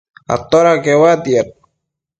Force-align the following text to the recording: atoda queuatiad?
atoda 0.35 0.71
queuatiad? 0.83 1.47